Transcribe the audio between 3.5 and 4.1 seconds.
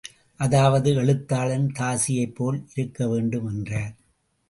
என்றார்.